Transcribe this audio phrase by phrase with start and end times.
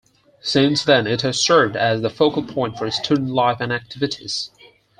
[0.41, 4.49] Since then, it has served as the focal point for student life and activities.